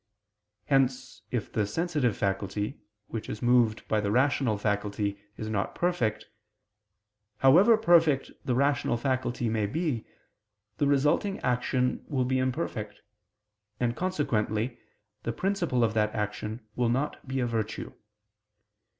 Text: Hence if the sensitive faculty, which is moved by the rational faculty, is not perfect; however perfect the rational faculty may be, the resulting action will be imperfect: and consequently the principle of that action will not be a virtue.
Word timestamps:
Hence 0.65 1.21
if 1.29 1.53
the 1.53 1.67
sensitive 1.67 2.17
faculty, 2.17 2.79
which 3.05 3.29
is 3.29 3.43
moved 3.43 3.87
by 3.87 4.01
the 4.01 4.09
rational 4.09 4.57
faculty, 4.57 5.21
is 5.37 5.47
not 5.47 5.75
perfect; 5.75 6.25
however 7.37 7.77
perfect 7.77 8.31
the 8.43 8.55
rational 8.55 8.97
faculty 8.97 9.47
may 9.47 9.67
be, 9.67 10.07
the 10.79 10.87
resulting 10.87 11.39
action 11.41 12.03
will 12.07 12.25
be 12.25 12.39
imperfect: 12.39 13.01
and 13.79 13.95
consequently 13.95 14.79
the 15.21 15.31
principle 15.31 15.83
of 15.83 15.93
that 15.93 16.15
action 16.15 16.61
will 16.75 16.89
not 16.89 17.27
be 17.27 17.39
a 17.39 17.45
virtue. 17.45 17.93